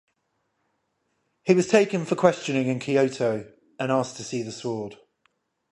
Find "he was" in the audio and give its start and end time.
1.43-1.67